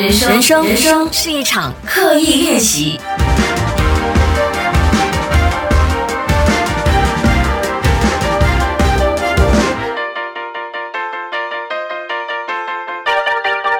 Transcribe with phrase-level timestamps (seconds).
[0.00, 3.00] 人生，人生，人生是一场刻意练习。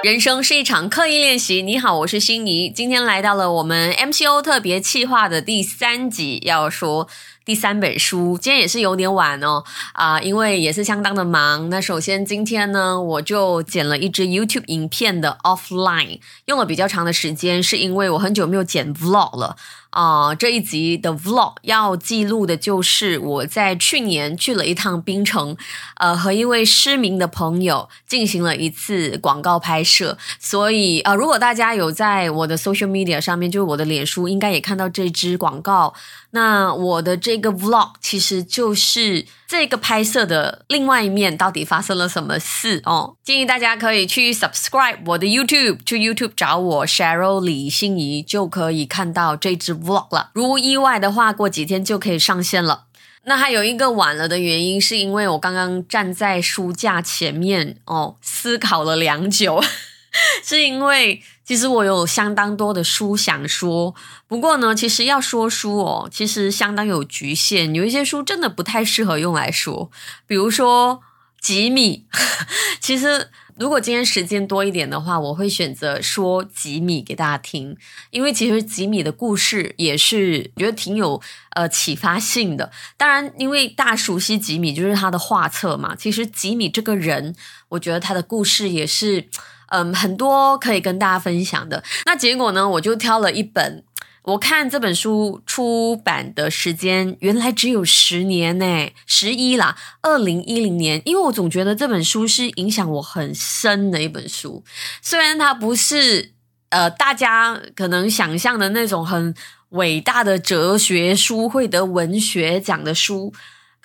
[0.02, 1.62] 人生是一场刻意练习。
[1.62, 7.06] 你好，我是心怡，今天来到了我们 MCO 特别企划的第三集，要说。
[7.48, 11.70] 第三本书，今天也是有点晚哦，啊，因为也是相当的忙。
[11.70, 19.56] 那首先今天呢，我就剪了一支 YouTube 影片的 offline，用了比较长的时间，是因为我很久没有剪 vlog 了。
[19.90, 25.56] 啊，这一集的 vlog 要记录的就是我在去年去了一趟槟城，
[25.96, 30.18] 呃，和一位失明的朋友进行了一次广告拍摄。
[30.38, 35.94] 所以，呃，如果大家有在我的 social media 上面，就是我的脸书，应该也看到这支广告。
[36.32, 43.16] 那我的这个 vlog 其实就是这个拍摄的另外一面，到底发生了什么事哦？
[43.24, 50.30] 建议大家可以去 subscribe 我的 YouTube，去 YouTube 找我 Cheryl 李心怡，就可以看到这支 vlog 了。
[50.34, 52.84] 如无意外的话，过几天就可以上线了。
[53.24, 59.62] 那还有一个晚了的原因，是因为我刚刚站在书架前面哦，思考了良久。
[60.42, 63.94] 是因为其实我有相当多的书想说，
[64.26, 69.90] 不过呢，其实要说书哦，其实相当有局限，有一些书真的不太适合用来说，
[70.26, 71.00] 比如说
[71.40, 72.04] 吉米。
[72.80, 77.74] 其实如果今天时间多一点的话，我会选择说吉米给大家听，
[78.10, 81.18] 因为其实吉米的故事也是觉得挺有
[81.54, 82.70] 呃启发性的。
[82.98, 87.34] 当然，因为大熟悉吉米就是他的画册嘛，其实吉米这个人，
[87.70, 89.30] 我觉得他的故事也是。
[89.70, 91.82] 嗯，很多可以跟大家分享的。
[92.06, 93.84] 那结果呢，我就挑了一本。
[94.24, 101.00] 我看这本书出版的时间原来只有十年呢，十一啦，二零一零年。
[101.06, 104.62] 因为我总觉得这本书是影响我很深的一本书，
[105.00, 106.32] 虽然它不是
[106.68, 109.34] 呃大家可能想象的那种很
[109.70, 113.32] 伟大的哲学书，会得文学奖的书。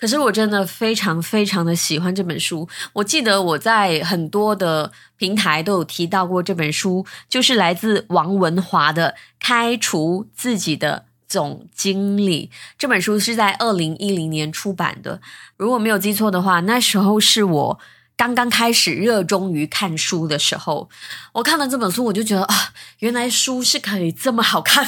[0.04, 2.68] 可是我真的非常非常的喜欢这本书。
[2.92, 12.50] 我记得我在很多的平台都有提到过这本书，就是来自王文华的《开除自己的总经理》。
[12.76, 15.22] 这本书是在二零一零年出版的，
[15.56, 17.78] 如果没有记错的话，那时候是我
[18.14, 20.90] 刚刚开始热衷于看书的时候。
[21.32, 24.86] 我看了这本书，我就觉得啊，原来书是可以这么好看，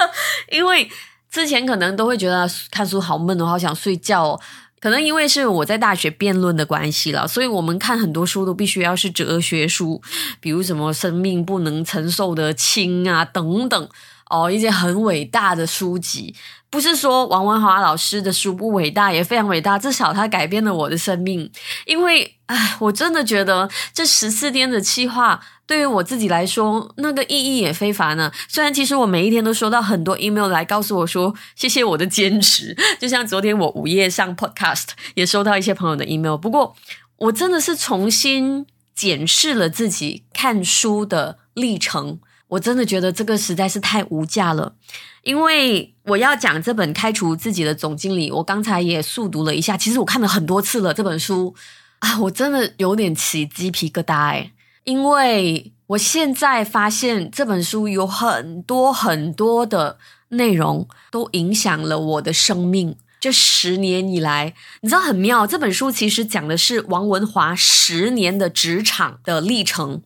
[0.50, 0.90] 因为。
[1.34, 4.40] 之前可能都会觉得看书好闷哦，好想睡觉哦。
[4.78, 10.00] 可能因为是我在大学辩论的关系了，所以我们看很多书都必须要是哲学书，
[10.38, 13.88] 比如什么“生命不能承受的轻”啊等等
[14.30, 16.36] 哦，一些很伟大的书籍。
[16.70, 21.50] 不是说王文华老师的书不伟大，也非常伟大，至少他改变了我的生命。
[21.86, 28.30] 因为，唉，我真的觉得这十四天的计划对于我自己来说，那个意义也非凡呢。
[28.48, 36.36] 虽然其实我每一天都收到很多 email 来告诉我说谢谢我的坚持，就像昨天我午夜上 podcast 也收到一些朋友的 email。
[36.36, 36.76] 不过，
[37.16, 42.20] 我真的是重新检视了自己看书的历程。
[42.48, 44.74] 我真的觉得这个实在是太无价了，
[45.22, 51.54] 因为我要讲这本开除自己的总经理，我刚才也速读了一下，其实我看了很多次了这本书
[52.00, 54.52] 啊，我真的有点起鸡皮疙瘩哎，
[54.84, 62.96] 因为我现在发现这本书有很多很多的内容都影响了我的生命。
[63.20, 70.02] 这十年以来，你知道很妙，这本书其实讲的是王文华十年的职场的历程。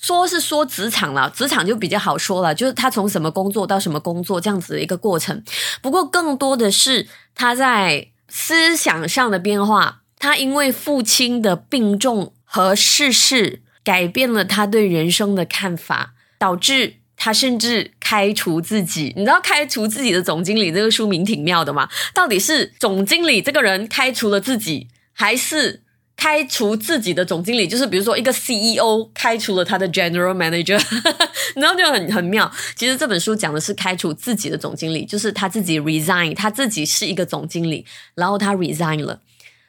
[0.00, 5.44] 说是说职场了，职场就比较好说了，就是他从什么工作到什么工作这样子的一个过程。
[5.80, 10.00] 不过更多的是他在思想上的变化。
[10.18, 19.12] 他因为父亲的病重和逝世，改变了他对人生的看法，导致他甚至开除自己。
[19.16, 21.88] 你知道开除自己的总经理这个书名挺妙的吗？
[22.14, 25.82] 到底是总经理这个人开除了自己，还是？
[26.14, 30.80] 开除自己的总经理，就是比如说一个 CEO 开除了他的 General Manager，
[31.56, 32.52] 然后就很很妙。
[32.76, 37.84] 其实这本书讲的是开除自己的总经理，就是他自己 resign，他自己是一个总经理，
[38.14, 39.20] 然后他 resign 了。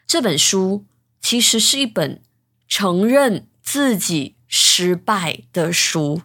[0.06, 0.86] 这本书
[1.22, 2.22] 其实是一本
[2.68, 6.22] 承认自己失败的书。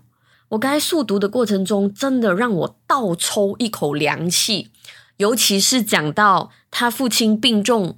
[0.51, 4.71] 我刚才速读的过程中，真的让我倒抽一口凉气，
[5.19, 7.97] 尤其是讲到他父亲病重。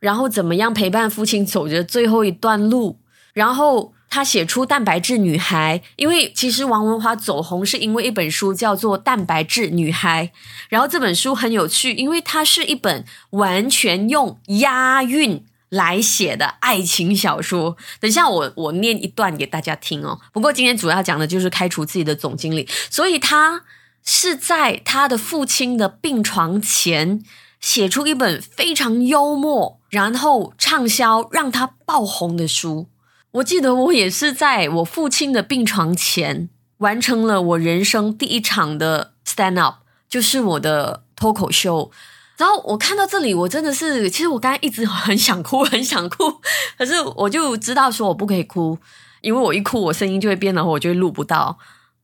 [0.00, 2.98] 然后怎么样陪伴父亲走着最后一段路？
[3.32, 10.26] 然后他写出《蛋白质女孩》，因为其实王文华走红是因为一本书叫做《蛋白质女孩》。
[10.68, 17.76] 然后这本书很有趣，因为它是一本完全用押韵来写的爱情小说。
[18.00, 20.20] 等一下，我我念一段给大家听哦。
[20.32, 23.64] 不过今天主要讲的就是开除自己的总经理，所以他
[24.04, 27.22] 是在他的父亲的病床前
[27.60, 32.88] 写出一本非常幽默，然后畅销让他爆红的书。
[33.32, 36.48] 我记得我也是在我父亲的病床前
[36.78, 39.78] 完成了我人生第一场的 stand up，
[40.08, 41.90] 就是我的脱口秀。
[42.36, 46.40] 然后我看到这里，我真的是，其实我刚才一直 很想哭，很想哭，
[46.76, 48.78] 可是我就知道说我不可以哭，
[49.20, 51.58] 因为我一哭，我声音就会变了，我就会录不到。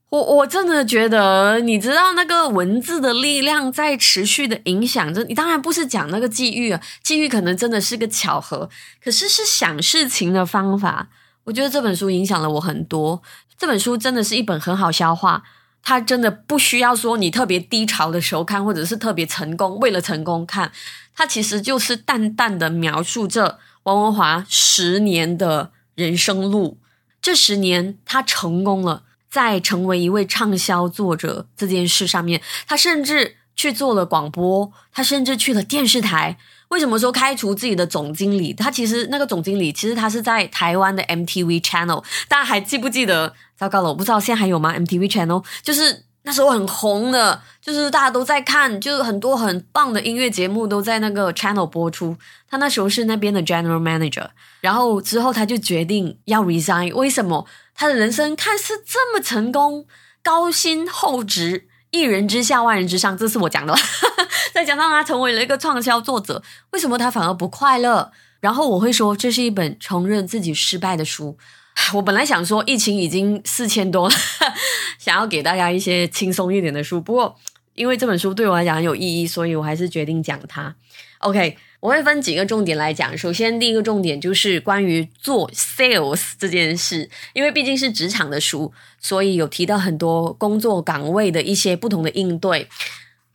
[0.09, 5.33] 我我真的觉得，你知道那个文字的力量在持续的影响着你。
[5.33, 8.69] 当然不是讲那个际遇啊，际遇可能真的是个巧合，
[9.01, 11.07] 可是是想事情的方法。
[11.45, 13.21] 我觉得这本书影响了我很多。
[13.57, 15.43] 这本书真的是一本很好消化。
[15.83, 20.71] 它真的不需要说你特别低潮的时候看，或者是特别成功为了成功看，
[21.15, 26.77] 它其实就是淡淡的描述着王文华十年的人生路。
[27.21, 36.37] 这十年他成功了，在成为一位畅销作者这件事上面，他甚至去做了广播，他甚至去了电视台。
[36.69, 38.53] 为什么说开除自己的总经理？
[38.53, 43.33] 他其实那个总经理其实他是在台湾的 MTV Channel，大家还记不记得？
[43.61, 52.17] 糟糕了，我不知道现在还有吗？MTV Channel 就是那时候很红的，就是大家都在看，就是很多很棒的音乐节目都在那个 Channel 播出。
[52.49, 54.29] 他那时候是那边的 General Manager，
[54.61, 56.91] 然后之后他就决定要 resign。
[56.95, 57.45] 为什么？
[57.75, 59.85] 他的人生看似这么成功，
[60.23, 63.75] 高薪厚职，一人之下万人之上，这是我讲的。
[64.55, 66.41] 再加上他成为了一个畅销作者，
[66.71, 68.11] 为什么他反而不快乐？
[68.39, 71.37] 然后我会说，这是一本承认自己失败的书。
[71.95, 74.15] 我本来想说疫情已经四千多了，
[74.99, 77.01] 想要给大家一些轻松一点的书。
[77.01, 77.35] 不过
[77.75, 80.75] 因为这本书对我来讲很有意义，所以我还是决定讲它。
[81.19, 83.17] OK，我会分几个重点来讲。
[83.17, 92.67] 首先，第一个重点就是关于做 sales 这件事，因为毕竟是职场的书，所以有提到很多工作岗位的一些不同的应对。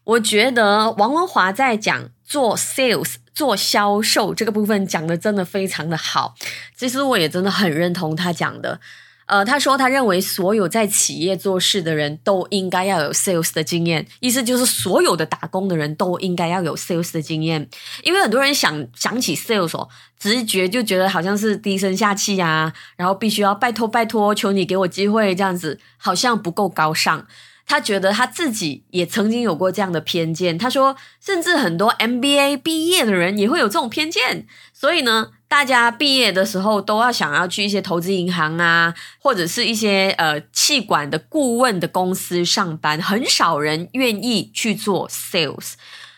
[0.04, 3.14] 我觉得王文华在讲做 sales。
[3.36, 6.34] 做销售这个部分讲的真的非常的好，
[6.74, 8.80] 其实我也真的很认同他讲的。
[9.26, 17.68] 呃，他说他认为所有在企业做事的人都应该要有 sales 的经验，意思就是所有的打工的人都应该要有 sales 的经验。
[18.04, 19.88] 因为很多人想想起 sales，
[20.18, 27.26] 直觉就觉得好像是低声下气啊，然后必须要拜托拜托，求你给我机会这样子，好像不够高尚。
[27.66, 30.56] 他觉得他自己也曾经有过这样的偏见。
[30.56, 34.46] 他说，甚至很多 MBA 毕业的人也会有这种偏见。
[34.72, 45.72] 所以呢，大家毕业的时候都要想要去一些投资银行啊，或者是一些呃气管的顾问的公司上班，很少人愿意去做 sales。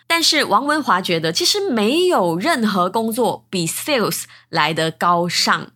[0.06, 5.70] 但是王文华觉得，其实没有任何工作比 sales 来得高尚，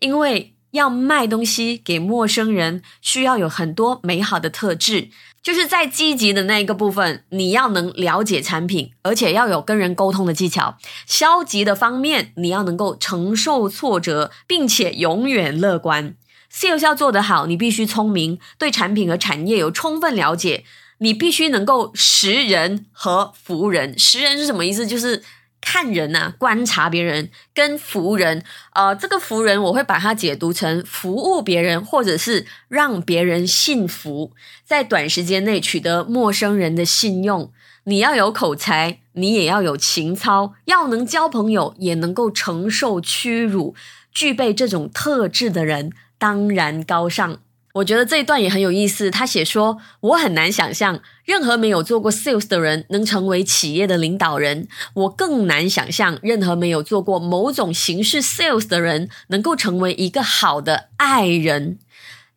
[0.00, 0.53] 因为。
[0.74, 5.08] 要卖东西给陌生人，需要有很多美好的特质，
[5.40, 10.76] 就是在积极的那一个部分，你要能了解产品，而且要有跟人沟通的技巧；
[11.06, 16.16] 消极的方面，你要能够承受挫折，并且永远乐观。
[16.52, 20.64] sales 要做得好，你必须聪明，对产品和产业有充分了解，
[20.98, 23.96] 你必须能够识人和服人。
[23.96, 24.84] 识人是什么意思？
[24.84, 25.22] 就是。
[25.64, 28.44] 看人呐，观察别人，跟服人，
[28.74, 34.32] 呃，这个服人我会把它解读成服务别人，或者是让别人信服，
[34.64, 37.50] 在短时间内取得陌生人的信用。
[37.84, 43.74] 你要有口才，你也要有情操，要能交朋友，也能够承受屈辱，
[44.12, 47.38] 具备这种特质的人，当然高尚。
[47.74, 49.10] 我觉得这一段也很有意思。
[49.10, 54.68] 他写说：“我很难想象任何没有做过 sales 的人能成为企业的领导人。
[54.94, 61.78] 我更难想象任何没有做过某种形式 sales 的人能够成为一个好的爱人。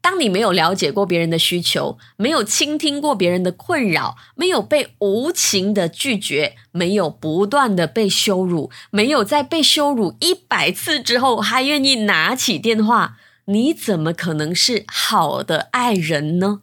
[0.01, 13.17] 当你没有了解过别人的需求，没有倾听过别人的困扰，没有被无情的拒绝，没有不断的被羞辱，没有在被羞辱一百次之后还愿意拿起电话。”
[13.49, 16.59] 你怎么可能是好的爱人呢？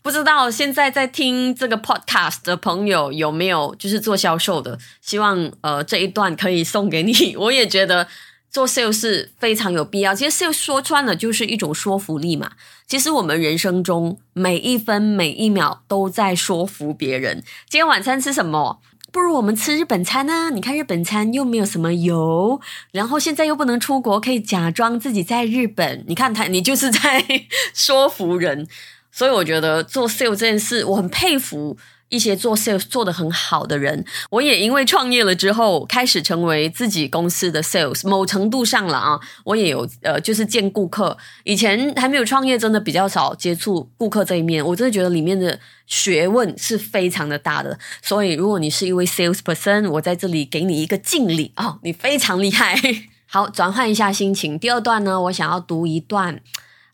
[0.00, 4.78] 不知道现在在听这个 podcast 的朋友有没有就是做销售的？
[5.02, 7.34] 希望呃这一段可以送给你。
[7.36, 8.06] 我也觉得
[8.48, 10.14] 做 sales 是非常有必要。
[10.14, 12.52] 其实 sales 说穿了就是一种说服力嘛。
[12.86, 17.42] 其实我们人生中每一分每一秒都在说服别人。
[17.68, 18.80] 今天晚餐吃什么？
[19.12, 20.50] 不如我们吃日本餐呢？
[20.50, 22.60] 你看日本餐又没有什么油，
[22.92, 26.04] 然后现在又不能出国，可以假装自己在日本。
[26.06, 27.24] 你看他，你就是在
[27.74, 28.66] 说服人。
[29.12, 31.76] 所以我觉得做 sale 这件事，我很佩服
[32.10, 38.06] 一些做 sales 做得很好的人，我也因为创业了之后，开始成为自己公司的 sales。
[38.06, 41.16] 某程度上了啊，我也有呃，就是见顾客。
[41.44, 44.64] 以前还没有创业，真的比较少接触顾客这一面。
[44.66, 47.78] 我真的觉得里面的学问是非常的大的。
[48.02, 52.76] 所以，如果你是一位 sales person，我在这里给你一个敬礼啊，你非常厉害。
[53.26, 54.58] 好，转换一下心情。
[54.58, 56.40] 第二段呢，我想要读一段，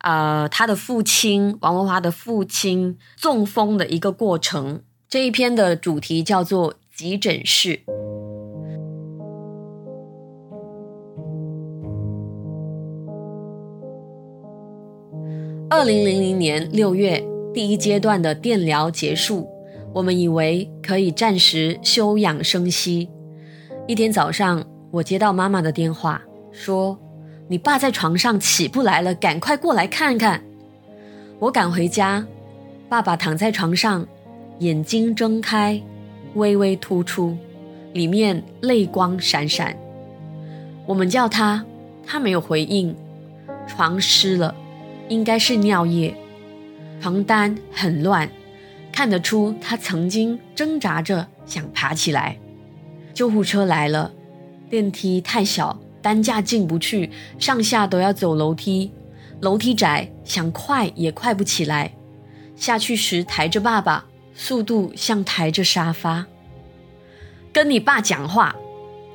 [0.01, 4.83] 呃，他的父亲王文华的父亲中风的一个过程。
[5.09, 7.81] 这一篇的主题叫做急诊室。
[15.71, 19.49] 二零零零年六月，第一阶段的电疗结束，
[19.95, 23.09] 我们以为可以暂时休养生息。
[23.87, 26.21] 一天早上，我接到妈妈的电话，
[26.51, 26.99] 说
[27.47, 30.43] ：“你爸在床上起不来了，赶快过来看看。”
[31.39, 32.27] 我赶回家，
[32.89, 34.09] 爸爸躺在床上。
[34.59, 35.81] 眼睛睁开，
[36.35, 37.37] 微微突出，
[37.93, 39.77] 里面泪光闪闪。
[40.87, 41.65] 我们叫他，
[42.07, 42.97] 他没有回应。
[43.67, 44.55] 床湿了，
[45.09, 46.15] 应该是尿液。
[47.01, 48.31] 床单很乱，
[48.91, 52.39] 看得出他曾经挣扎着想爬起来。
[53.13, 54.13] 救护车来了，
[54.71, 58.91] 电梯太小，担架进不去，上下都要走楼梯，
[59.41, 61.93] 楼梯窄，想快也快不起来。
[62.57, 64.07] 下去时抬着爸爸。
[64.37, 66.27] 速度像抬着沙发。
[67.53, 68.55] 跟你爸讲话。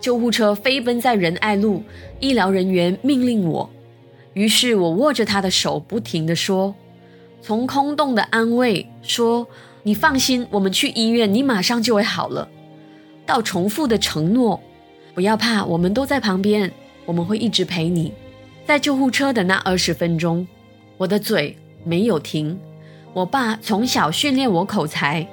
[0.02, 1.84] 救护车飞奔在仁爱路，
[2.20, 3.70] 医疗人员命令我。
[4.34, 6.74] 于是我握着他的手，不停地说
[7.40, 9.48] ：“从空洞的安慰说，
[9.84, 12.50] 你放心，我们去医院，你马上就会好了。
[13.28, 14.60] 到重复的承诺，
[15.14, 16.72] 不要怕，我们都在旁边，
[17.06, 18.12] 我们会一直陪你。
[18.66, 20.48] 在救护车的那二十分钟，
[20.98, 22.60] 我的嘴没有停。”
[23.14, 25.28] 我爸从小训练我口才，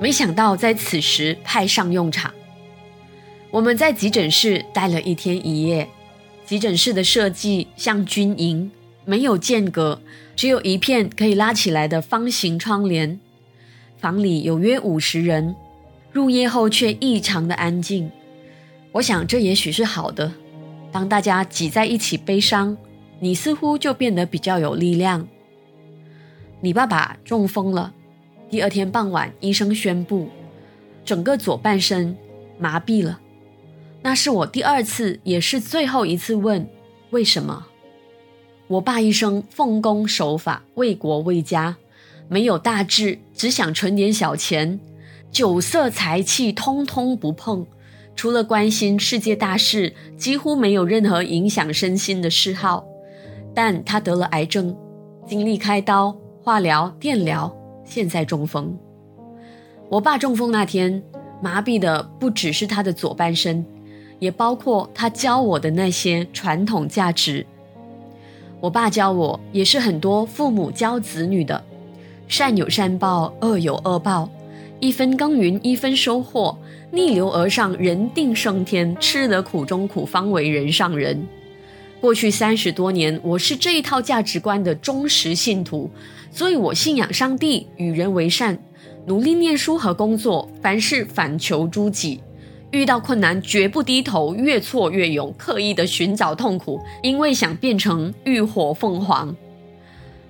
[0.00, 2.34] 没想到在此时派上用场。
[3.50, 5.88] 我们在急诊室待了一天一夜。
[6.44, 8.70] 急诊室的设计像军营，
[9.04, 10.00] 没有间隔，
[10.36, 13.18] 只有一片可以拉起来的方形窗帘。
[13.96, 15.54] 房里有约五十人，
[16.12, 18.10] 入夜后却异常的安静。
[18.92, 20.32] 我想这也许是好的。
[20.92, 22.76] 当大家挤在一起悲伤，
[23.20, 25.26] 你似乎就变得比较有力量。
[26.64, 27.92] 你爸爸中风了。
[28.48, 30.30] 第二天傍晚，医生宣布，
[31.04, 32.16] 整个左半身
[32.58, 33.20] 麻痹了。
[34.00, 36.66] 那是我第二次，也是最后一次问
[37.10, 37.66] 为什么。
[38.66, 41.76] 我爸一生奉公守法，为国为家，
[42.28, 44.80] 没有大志，只想存点小钱，
[45.30, 47.66] 酒色财气通通不碰，
[48.16, 52.86] 除了关心世界大事，几乎没有任何影响身心的嗜好。
[53.54, 54.74] 但他得了癌症，
[55.26, 56.16] 经历开刀。
[56.44, 57.50] 化疗、电疗，
[57.86, 58.76] 现在中风。
[59.88, 61.02] 我爸中风那天，
[61.40, 63.64] 麻痹的不只是他的左半身，
[64.18, 67.46] 也包括他教我的那些传统价值。
[68.60, 71.64] 我爸教我，也是很多父母教子女的：
[72.28, 74.28] 善有善报，恶有恶报，
[74.80, 76.58] 一分耕耘一分收获，
[76.90, 78.94] 逆流而上，人定胜天。
[79.00, 81.26] 吃得苦中苦，方为人上人。
[82.02, 85.90] 过去三十多年，我是这一套价值观的忠实信徒。
[86.34, 88.58] 所以我信仰上帝，与人为善，
[89.06, 92.20] 努力念书和工作，凡事反求诸己，
[92.72, 99.32] 遇到困难绝不低头，越挫越勇，刻意的寻找痛苦，因为想变成浴火凤凰。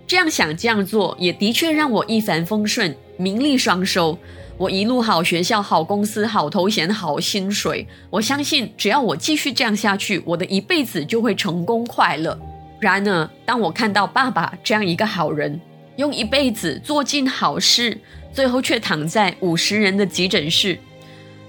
[0.06, 4.18] 这样想这样做，也的确让我一帆风顺，名利双收。
[4.58, 7.86] 我一路好学校、好公司、好头衔、好薪水。
[8.10, 12.38] 我相信，只要我继续这样下去，我的一辈子就会成功快乐。
[12.78, 15.58] 然而，当我看到爸爸这样一个好人，
[15.96, 17.98] 用一辈子做尽好事，
[18.32, 20.78] 最后却躺在五十人的急诊室，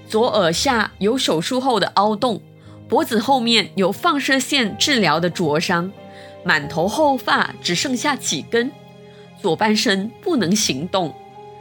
[0.08, 2.40] 左耳下有手术后的凹洞，
[2.88, 5.90] 脖子后面有放射线治疗的灼伤，
[6.44, 8.70] 满头后发只剩下几根，
[9.42, 11.12] 左半身不能行动，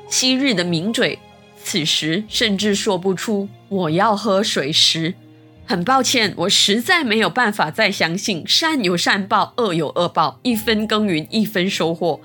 [0.07, 1.17] 昔日的名嘴，
[1.63, 5.15] 此时甚至说不出我要喝水时，
[5.65, 12.21] 很抱歉，我实在没有办法再相信善有善报，恶有恶报，一分耕耘一分收获。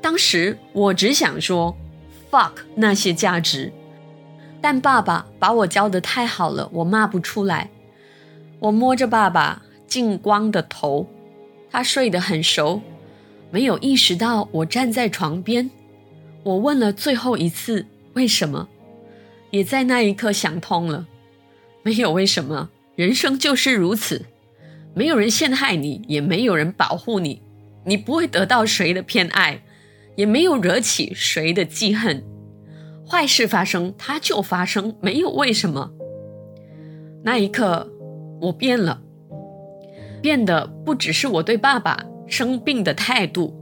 [0.00, 1.76] 当时我只想说
[2.30, 3.72] ，fuck 那些价值，
[4.60, 7.70] 但爸爸把我教的太好了，我骂不出来。
[8.58, 11.06] 我摸着爸爸净光的头，
[11.70, 12.80] 他睡得很熟，
[13.50, 15.70] 没有意识到我站在床边。
[16.42, 18.68] 我问了最后一次为什么，
[19.50, 21.06] 也在那一刻想通了，
[21.82, 24.24] 没有为什么，人生就是如此，
[24.94, 27.42] 没有人陷害你，也没有人保护你，
[27.84, 29.62] 你不会得到谁的偏爱。
[30.20, 32.22] 也没有惹起谁的记恨，
[33.08, 35.92] 坏事发生，它就发生，没有为什么。
[37.24, 37.90] 那一刻，
[38.42, 39.00] 我变了，
[40.20, 43.58] 变的不只是我对爸爸生病的态度，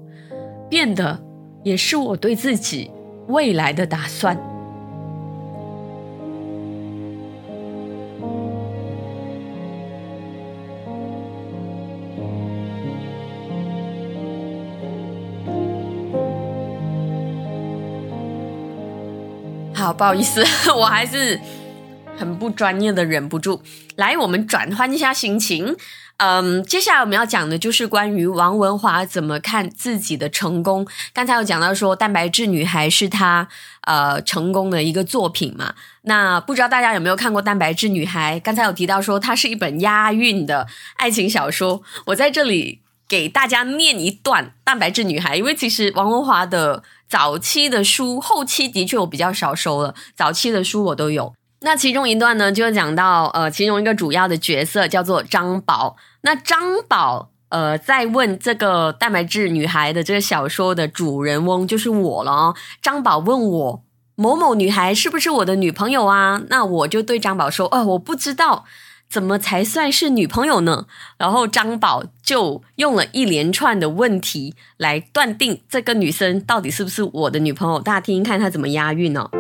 [0.69, 1.23] 变的
[1.63, 2.91] 也是我对自己
[3.29, 4.37] 未来的打算。
[19.93, 21.41] 不好意思， 我还是
[22.17, 23.63] 很不专业的，忍不住
[23.97, 25.77] 来，我们转换一下心情。
[26.19, 30.85] 嗯，接下来我们要讲的就是关于王文华怎么看自己的成功。
[31.13, 33.47] 刚才有讲到说，《蛋白质女孩》是他
[33.83, 35.75] 呃成功的一个作品嘛？
[36.03, 38.41] 那不知道大家有没有看过《蛋白质女孩》？
[38.43, 40.67] 刚才有提到说，它是一本押韵的
[40.97, 41.83] 爱情小说。
[42.07, 46.83] 我在这里给大家念一段《蛋白质女孩》，因为其实王文华的。
[47.09, 49.95] 早期的书，后期的确我比较少收了。
[50.15, 51.33] 早期的书我都有。
[51.61, 55.97] 那其中一段呢，就讲到呃，其中一个主要的角色叫做张宝。
[56.21, 62.55] 那张宝呃，在问这个蛋白质女孩的这个小说的主人翁就是我了哦。
[62.83, 63.83] 张宝问我
[64.15, 66.43] 某某女孩是不是我的女朋友啊？
[66.49, 68.65] 那我就对张宝说，哦，我不知道。
[69.11, 70.87] 怎么才算是女朋友呢？
[71.17, 77.81] 然后张宝就用了一连串的问题来断定这个女生到底是不是我的女朋友。
[77.81, 79.31] 大家听听看他怎么押韵哦。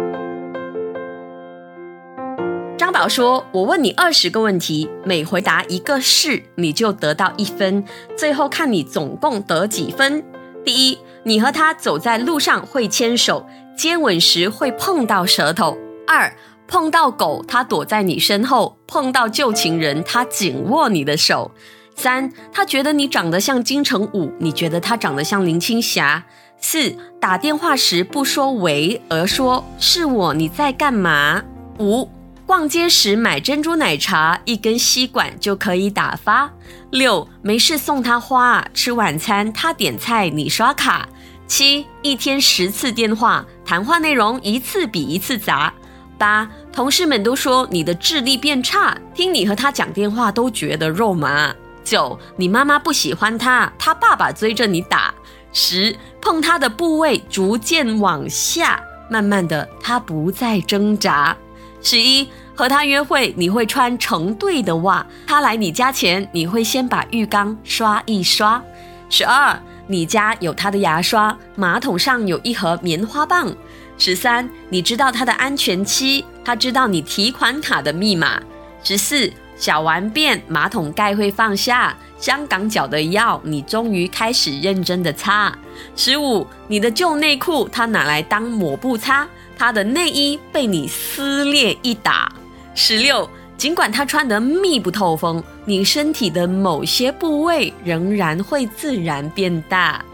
[2.79, 7.85] 张宝说：“我问你二十个问题，每回答一个是，你就得到一分。
[8.17, 10.25] 最后看你总共得几分。
[10.65, 13.47] 第一，你和他走在路上会牵手，
[13.77, 15.77] 接吻时会碰到舌头。
[16.07, 16.35] 二。”
[16.69, 21.51] 碰到狗，他躲在你身后；碰到旧情人，他紧握你的手。
[21.97, 26.27] 三，他觉得你长得像金城武，你觉得他长得像林青霞。
[26.61, 31.43] 四，打电话时不说喂，而说是我，你在干嘛？
[31.79, 32.11] 五，
[32.45, 36.51] 逛街时买珍珠奶茶，一根吸管就可以打发。
[36.91, 41.09] 六，没事送他花，吃晚餐他点菜，你刷卡。
[41.47, 45.73] 七，一天十次电话，谈话内容一次比一次杂。
[46.19, 51.55] 八，同事们都说你的智力变差，听你和他讲电话都觉得肉麻。
[51.85, 55.15] 九，你妈妈不喜欢他，他爸爸追着你打。
[55.53, 58.79] 十，碰他的部位逐渐往下，
[59.09, 61.35] 慢慢的他不再挣扎。
[61.81, 68.63] 十一，和他约会你会穿成对的袜，他来你家前你会先把浴缸刷一刷。
[69.09, 73.51] 十二，你家有他的牙刷，马桶上有一盒棉花棒。
[73.99, 78.41] 十三，你知道他的安全期，他知道你提款卡的密码。
[78.85, 85.53] 十四，小完便马桶盖会放下，香港脚的药你终于开始认真的擦。
[85.97, 89.27] 十五，你的旧内裤他拿来当抹布擦，
[89.59, 92.33] 他的内衣被你撕裂一打。
[92.77, 100.05] 十六，尽管他穿得密不透风，你身体的某些部位仍然会自然变大。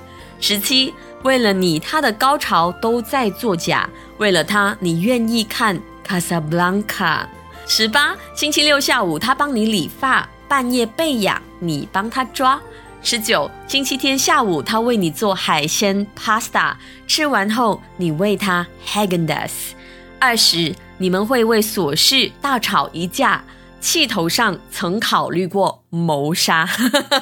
[0.40, 0.94] 十七。
[1.24, 3.88] 为了你，他的高潮都在作假。
[4.18, 7.26] 为了他，你愿意看《卡萨布兰卡》。
[7.70, 12.60] 十八，星期六下午，他帮你理发，半夜被痒，你帮他抓。
[13.02, 16.74] 十九，星期天下午，他为你做海鲜 pasta，
[17.06, 19.50] 吃完后，你喂他 Hagendas。
[20.18, 23.42] 二十，你们会为琐事大吵一架，
[23.80, 26.68] 气头上曾考虑过谋杀。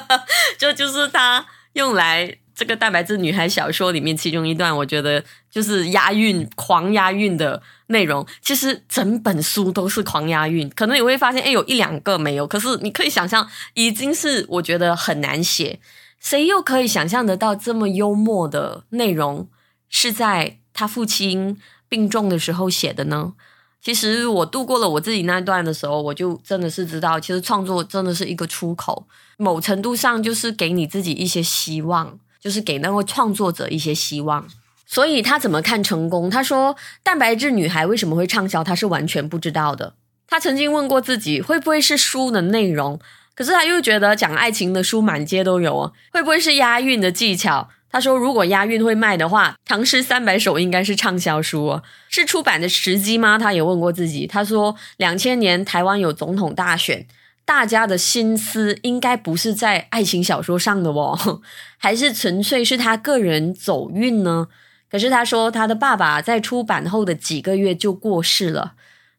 [0.59, 2.42] 这就是他用来。
[2.55, 8.25] 这个蛋白质女孩小说里面，其中一段我觉得就是押韵、狂押韵的内容。
[8.41, 12.45] 其实整本书都是狂押韵，可能你会发现，哎，有一两个没有。
[12.45, 15.79] 可是你可以想象，已经是我觉得很难写。
[16.19, 19.49] 谁又可以想象得到这么幽默的内容
[19.89, 23.33] 是在他父亲病重的时候写的呢？
[23.81, 29.05] 其实我度过了我自己那段的时候，我就真的是知道，其实创作真的是一个出口，
[29.37, 32.17] 某程度上就是给你自己一些希望。
[32.43, 34.45] 就是给那位创作者一些希望，
[34.85, 36.29] 所以他怎么看成功？
[36.29, 38.61] 他说：“蛋白质女孩为什么会畅销？
[38.61, 39.93] 他是完全不知道的。
[40.27, 42.99] 他曾经问过自己，会不会是书的内容？
[43.33, 47.69] 可是他又觉得讲爱情的书满街都有啊，会不会是押韵的技巧？
[47.89, 51.83] 他说，如果押韵会卖的话，《唐诗三百首》应该是畅销书哦。
[52.09, 53.37] 是出版的时机吗？
[53.37, 54.27] 他也问过自己。
[54.27, 57.07] 他说，两千年台湾有总统大选。”
[57.45, 61.41] 大家的心思应该不是在爱情小说上的哦，
[61.77, 64.47] 还是纯粹是他个人走运呢？
[64.89, 68.73] 可是他说他的爸爸在出版后的几个月就过世了。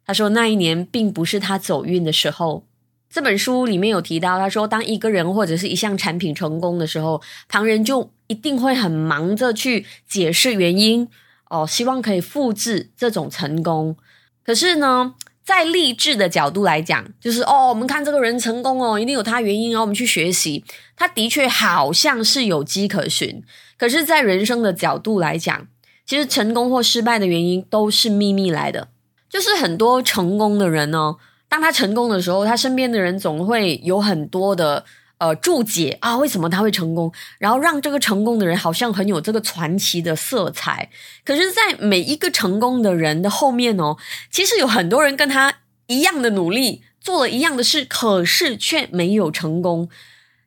[0.06, 2.64] 他说那一年并不是他走运的时候。
[3.10, 11.08] 这本书里面有提到，他说当一个人或者是一项产品成功的时候，旁人就一定会很忙着去解释原因。
[11.48, 13.96] 哦，希望可以复制这种成功。
[14.42, 20.64] 可是呢，在励志的角度来讲，就是哦，我们看这个人成功哦，一定有他原因，然后我们去学习。
[20.96, 23.42] 他的确好像是有迹可循。
[23.76, 25.68] 可是，在人生的角度来讲，
[26.07, 28.88] 其实成功或失败的原因都是秘密来的。
[29.28, 31.16] 就是很多成功的人呢，
[31.48, 34.85] 当他成功的时候，他身边的人总会有很多的。
[35.24, 37.10] 呃，注解啊，为什么他会成功？
[37.38, 40.90] 然后让这个成功的人好像很有这个传奇的色彩。
[41.24, 43.96] 可是，在每一个成功的人的后面哦，
[44.30, 49.88] 其实有很多人跟他一样的努力，做了一样的事，可是却没有成功。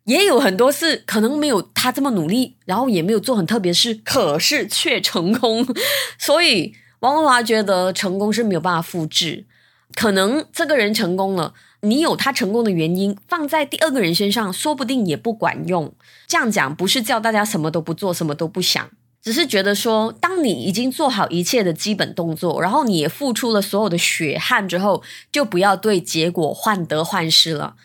[0.04, 5.68] 也有很多是可能没有他这么努力，然后也没有做很特别事，可是却成功。
[6.20, 9.48] 所以，王文华觉得成功是没有办法复制。
[9.96, 11.56] 可能这个人成功了。
[11.82, 15.94] 你有他成功的原因，放在第二个人身上，说不定也不管用。
[16.26, 18.90] 这样讲不是叫大家什么都不做，什么都不想，
[19.22, 27.76] 只是觉得说，当你已经做好一切的基本动作，然后你也付出了所有的血汗之后，就不要对结果患得患失了。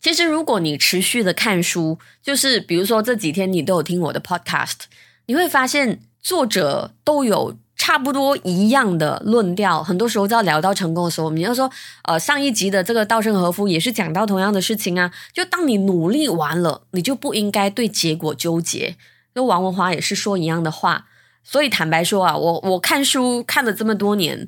[0.00, 4.80] 其实，如果你持续的看书，就是比如说这几天你都有听我的 podcast，
[5.26, 7.56] 你会发现作者都有。
[7.88, 11.70] 差不多一样的论调，很多时候在聊到成功的时候，我们要说，
[12.02, 15.10] 呃，上一集的这个稻盛和夫也是讲到同样的事情啊。
[15.32, 18.96] 就当你努力完了，你就不应该对结果纠结。
[19.32, 21.06] 那王文华也是说一样的话。
[21.42, 24.46] 所以坦白说啊，我我看书看了这么多年，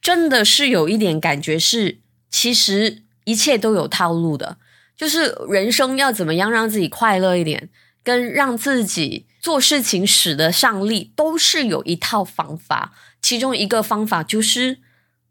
[0.00, 4.56] 真的是有一点感觉是，其实一切都有套路的，
[4.96, 7.68] 就是人生要怎么样让自己快乐一点。
[8.02, 12.92] 跟让自己做事情使得上力，都是有一套方法。
[13.20, 14.78] 其中一个方法就是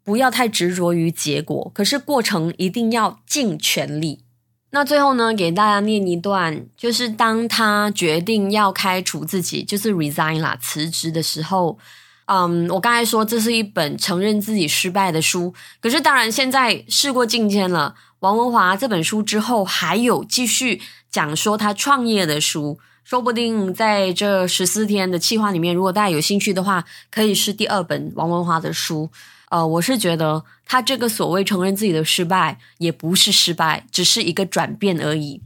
[0.04, 4.24] 不要太执着于结果，可是过程一定要尽全力。
[4.70, 11.78] 那最后呢，给大家念一段，就是当他决定要开除自己，就是 resign 啦，辞职的时候。
[12.26, 17.96] 嗯，我刚才说这是一本承认自己失败的书，可是当然现在事过境迁了。
[18.20, 29.10] 王文华这本书之后还有继续讲说他创业的书，说不定在这十四天的计划里面，如果大家有兴趣的话，可以是第二本王文华的书。
[29.50, 35.42] 呃，我是觉得他这个所谓承认自己的失败，也不是失败，只是一个转变而已。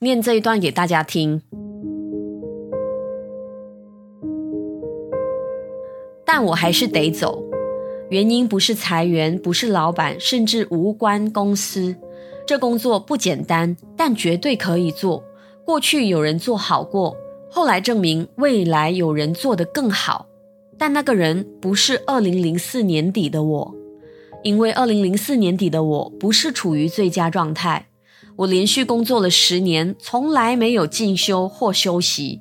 [0.00, 1.42] 念这一段给大家听。
[6.24, 7.42] 但我还是得走，
[8.10, 11.96] 原因不是裁员，不是老板，甚至无关公司。
[12.46, 15.24] 这工作不简单，但绝对可以做。
[15.68, 17.14] 过去有人做好过，
[17.50, 20.26] 后来证明未来有人做得更好。
[20.78, 23.74] 但那个人不是二零零四年底的我，
[24.42, 27.88] 因为二零零四年底的我不是处于最佳状态。
[28.36, 32.40] 我连续工作了十年，从来没有进修或休息。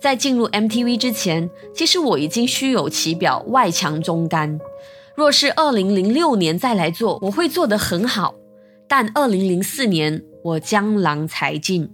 [0.00, 4.60] 在进入 MTV 之前，其实我已经虚有其表，外强中干。
[5.16, 8.36] 若是二零零六年再来做，我会做得很好。
[8.86, 11.90] 但二零零四年我江郎才尽。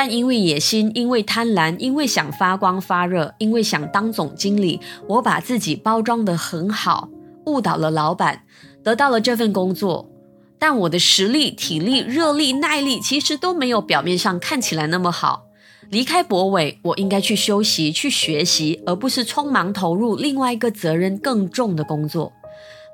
[0.00, 7.08] 但因为野心，因为贪婪，因为想发光发热，因为想当总经理，我把自己包装得很好，
[7.46, 8.44] 误导了老板，
[8.84, 10.08] 得到了这份工作。
[10.56, 15.46] 但我的实力、体力、热力、耐力，其实都没有表面上看起来那么好。
[15.90, 22.32] 离开博伟，我应该去休息、去学习，而不是匆忙投入另外一个责任更重的工作。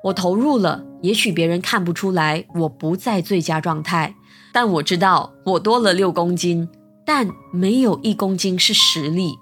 [0.05, 4.15] 我投入了，也许别人看不出来我不在最佳状态，
[4.51, 6.67] 但我知道我多了六公斤，
[7.05, 9.37] 但没有一公斤是实力。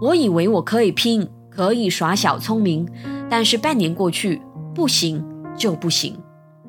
[0.00, 2.88] 我以为我可以拼，可以耍小聪明，
[3.28, 4.40] 但是半年过去，
[4.74, 5.22] 不行
[5.56, 6.16] 就不行。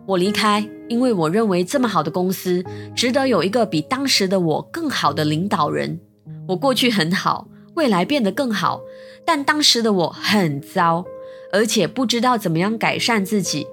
[0.05, 2.63] 我离开，因为我认为这么好的公司，
[2.95, 5.99] 值得有一个比当时的我更好的领导人。
[6.47, 8.81] 我过去很好，未来变得更好，
[9.23, 11.05] 但当时的我很糟，
[11.53, 13.67] 而且不知道怎么样改善自己。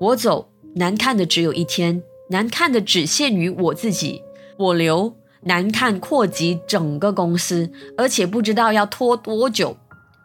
[0.00, 4.22] 我走，难看的只有一天，难看的只限于我自己；
[4.56, 9.76] 我留，难看扩及整个公司，而且不知道要拖多久。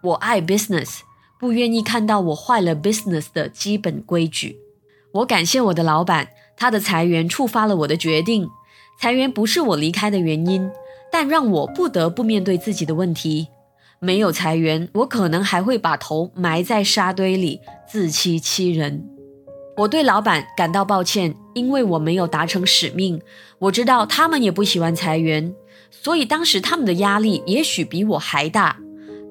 [0.02, 1.00] 我爱 business，
[1.40, 4.58] 不愿意看到我坏了 business 的基本规矩。
[5.14, 8.48] 我感谢我的老板，他的裁员触发了我的决定。
[9.00, 10.70] 裁员不是我离开的原因。
[11.16, 13.50] 但让我不得不面对自己的问题。
[14.00, 19.08] 没有裁员，我可能还会把头埋在沙堆里，自欺欺人。
[19.76, 23.22] 我对老板感到抱歉，因为我没有达成使命。
[23.60, 25.56] 我知道他们也不喜欢裁员，
[25.90, 28.78] 所以当时他们的压力也许比我还大。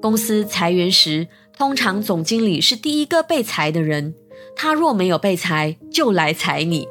[0.01, 4.15] 公司裁员时，通常总经理是第一个被裁的人。
[4.55, 6.85] 他若没有被裁，就来裁你；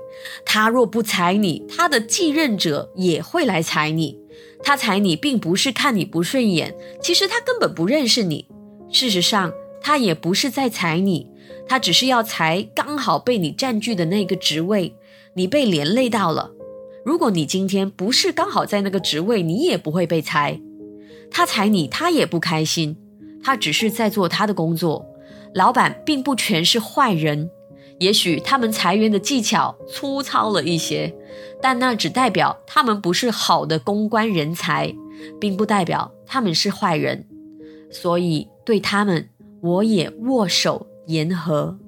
[0.46, 4.18] 他若不裁你，他的继任者也会来裁你。
[4.64, 8.46] 他裁你，并不是看你不顺眼，其实他根本不认识你。
[8.90, 11.28] 事实上，他也不是在裁你，
[11.72, 14.94] 他只是要裁刚好被你占据的那个职位，
[15.32, 16.50] 你被连累到了。
[17.02, 20.60] 如果你今天不是刚好在那个职位，你也不会被裁。
[21.30, 22.98] 他裁你，他也不开心，
[23.42, 25.06] 他只是在做他的工作。
[25.54, 27.48] 老板并不全是坏人，
[28.00, 31.14] 也许他们裁员的技巧粗糙了一些，
[31.62, 34.94] 但那只代表他们不是好的公关人才，
[35.40, 37.26] 并不代表他们是坏人。
[37.90, 39.30] 所以对他们，
[39.62, 41.78] 我也握手言和。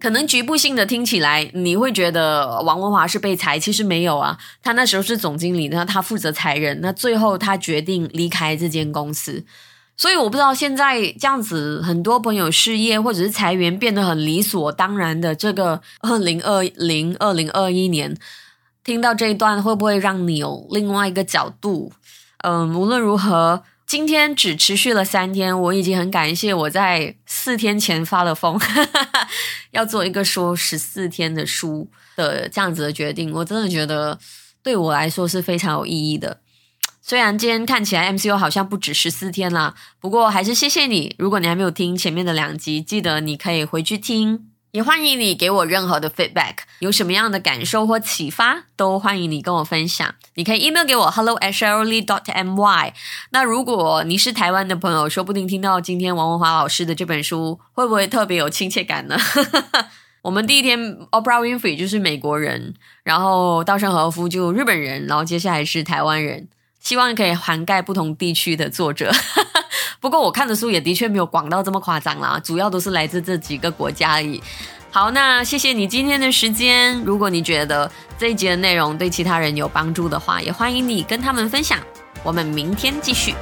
[0.00, 4.38] 可能局部性的听起来，你会觉得王文华是被裁，其实没有啊。
[4.62, 9.44] 他那时候是总经理，那他负责裁人，那最后他决定离开这间公司。
[9.96, 18.16] 所以我不知道现在这样子，很多朋友失业或者是裁员变得很理所当然的这个二零二零二零二一年，
[18.84, 21.92] 听到这一段会不会让你有另外一个角度？
[22.38, 23.64] 嗯，无论如何。
[23.86, 28.60] 今天只持续了三天，我已经很感谢我在四天前发了疯，
[29.72, 33.32] 要做一个说十四天的书的这样子的决定。
[33.32, 34.18] 我真的觉得
[34.62, 36.40] 对我来说是非常有意义的。
[37.00, 41.16] 虽然今天看起来 MCU 好像不止十四天啦，不过还是谢谢你。
[41.18, 44.47] 如果你还没有听前面的两集，记得你可以回去听。
[44.72, 50.14] 也欢迎你给我任何的 feedback，有什么样的感受或启发，都欢迎你跟我分享。
[50.34, 52.92] 你可以 email 给我 hello at sherly dot my。
[53.30, 59.16] 那如果你是台湾的朋友，说不定听到今天王文华老师的这本书，会不会特别有亲切感呢？
[60.22, 60.78] 我们第一天
[61.12, 66.48] Oprah Winfrey 就是美国人，然后稻盛和夫就日本人，然后接下来是台湾人。
[66.80, 69.10] 希望可以涵盖不同地区的作者。
[70.00, 74.40] 不过我看的书也的确没有广到这么夸张啦，主要都是来自这几个国家而已。
[74.90, 76.98] 好，那谢谢你今天的时间。
[77.02, 81.78] 如果你觉得这一集的内容对其他人有帮助的话，也欢迎你跟他们分享。
[82.22, 83.34] 我们明天继续。